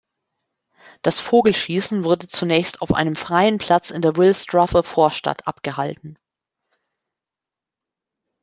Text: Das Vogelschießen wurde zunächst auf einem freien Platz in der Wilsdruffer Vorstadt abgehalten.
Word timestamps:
Das 1.03 1.19
Vogelschießen 1.19 2.03
wurde 2.03 2.27
zunächst 2.27 2.81
auf 2.81 2.91
einem 2.91 3.15
freien 3.15 3.59
Platz 3.59 3.91
in 3.91 4.01
der 4.01 4.15
Wilsdruffer 4.15 4.81
Vorstadt 4.81 5.45
abgehalten. 5.45 6.17